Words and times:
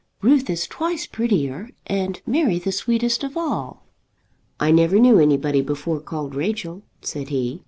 Ruth 0.23 0.49
is 0.49 0.65
twice 0.65 1.05
prettier, 1.05 1.69
and 1.85 2.23
Mary 2.25 2.57
the 2.57 2.71
sweetest 2.71 3.23
of 3.23 3.37
all." 3.37 3.85
"I 4.59 4.71
never 4.71 4.97
knew 4.99 5.19
anybody 5.19 5.61
before 5.61 5.99
called 5.99 6.33
Rachel," 6.33 6.81
said 7.03 7.29
he. 7.29 7.59